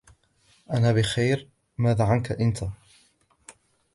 [0.73, 1.47] انا بخير
[1.77, 2.63] ماذا عنك انت؟